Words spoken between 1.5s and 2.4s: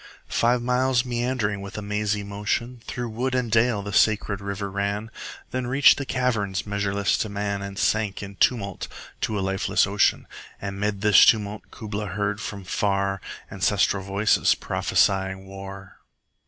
with a mazy